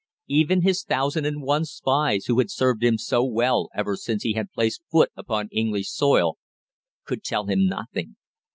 Even 0.29 0.63
his 0.63 0.81
thousand 0.83 1.25
and 1.27 1.43
one 1.43 1.63
spies 1.63 2.25
who 2.25 2.39
had 2.39 2.49
served 2.49 2.83
him 2.83 2.97
so 2.97 3.23
well 3.23 3.69
ever 3.75 3.95
since 3.95 4.23
he 4.23 4.33
had 4.33 4.51
placed 4.51 4.81
foot 4.91 5.11
upon 5.15 5.47
English 5.51 5.91
soil 5.91 6.39
could 7.05 7.23
tell 7.23 7.45
him 7.45 7.67
nothing. 7.67 8.15